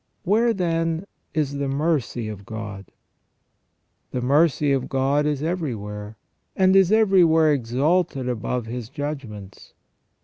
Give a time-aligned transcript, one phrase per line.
[0.23, 1.05] Where, then,
[1.35, 2.87] is the mercy of God?
[4.09, 6.17] The mercy of God is everywhere,
[6.55, 9.75] and is everywhere exalted above His judgments.